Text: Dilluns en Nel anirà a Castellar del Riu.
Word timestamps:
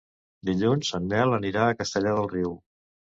Dilluns 0.49 0.87
en 0.99 1.05
Nel 1.11 1.35
anirà 1.37 1.67
a 1.67 1.75
Castellar 1.83 2.15
del 2.21 2.31
Riu. 2.33 2.57